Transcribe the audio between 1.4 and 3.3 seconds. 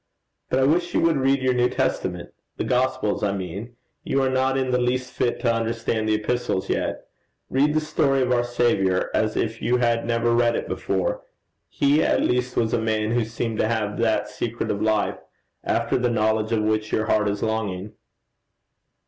your New Testament the Gospels